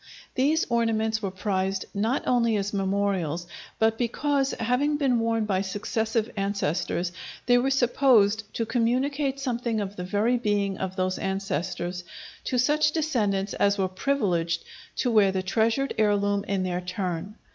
[0.33, 3.45] These ornaments were prized not only as memorials,
[3.77, 7.11] but because, having been worn by successive ancestors,
[7.45, 12.03] they were supposed to communicate something of the very being of those ancestors
[12.45, 14.63] to such descendants as were privileged
[14.95, 17.35] to wear the treasured heirloom in their turn.